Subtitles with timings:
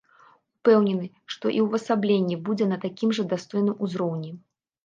[0.57, 4.31] Упэўнены, што і ўвасабленне будзе на такім жа дастойным узроўні.